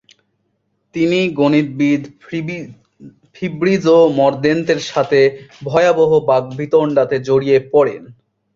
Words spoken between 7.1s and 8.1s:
জড়িয়ে পড়েন।